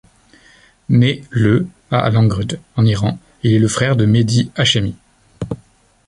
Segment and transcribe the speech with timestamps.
[0.89, 4.95] Né le à Langrud, en Iran, il est le frère de Mehdi Hashemi.